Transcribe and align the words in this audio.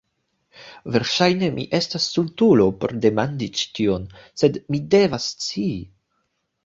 Verŝajne 0.93 1.49
mi 1.57 1.65
estas 1.81 2.07
stultulo 2.13 2.67
por 2.85 2.95
demandi 3.05 3.51
ĉi 3.59 3.69
tion 3.81 4.09
sed 4.43 4.59
mi 4.77 4.85
devas 4.97 5.29
scii 5.37 5.81